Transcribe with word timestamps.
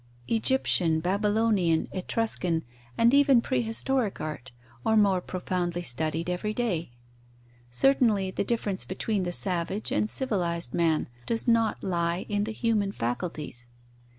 Egyptian, 0.27 0.99
Babylonian, 0.99 1.87
Etruscan, 1.93 2.63
and 2.97 3.13
even 3.13 3.39
prehistoric 3.39 4.19
art, 4.19 4.51
are 4.83 4.97
more 4.97 5.21
profoundly 5.21 5.83
studied 5.83 6.27
every 6.27 6.55
day. 6.55 6.89
Certainly, 7.69 8.31
the 8.31 8.43
difference 8.43 8.83
between 8.83 9.21
the 9.21 9.31
savage 9.31 9.91
and 9.91 10.09
civilized 10.09 10.73
man 10.73 11.07
does 11.27 11.47
not 11.47 11.83
lie 11.83 12.25
in 12.29 12.45
the 12.45 12.51
human 12.51 12.91
faculties. 12.91 13.67